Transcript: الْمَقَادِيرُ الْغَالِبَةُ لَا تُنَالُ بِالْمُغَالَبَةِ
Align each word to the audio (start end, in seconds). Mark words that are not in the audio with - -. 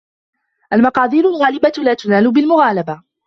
الْمَقَادِيرُ 0.73 1.27
الْغَالِبَةُ 1.29 1.71
لَا 1.83 1.93
تُنَالُ 1.93 2.31
بِالْمُغَالَبَةِ 2.33 3.01